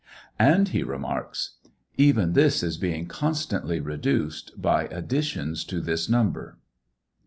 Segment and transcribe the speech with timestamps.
[0.39, 1.57] And he remarks:
[1.95, 6.57] Even this is being constantly reduced by additions to this number.